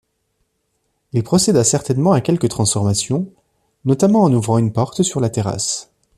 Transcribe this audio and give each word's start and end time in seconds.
Il 1.13 1.21
procéda 1.23 1.63
certainement 1.63 2.13
à 2.13 2.21
quelques 2.21 2.49
transformations, 2.49 3.29
notamment 3.85 4.23
en 4.23 4.33
ouvrant 4.33 4.57
une 4.57 4.73
porte 4.73 5.03
sur 5.03 5.19
la 5.19 5.29
terrasse. 5.29 5.91